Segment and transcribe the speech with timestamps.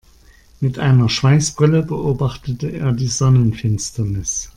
[0.59, 4.49] Mit einer Schweißbrille beobachtete er die Sonnenfinsternis.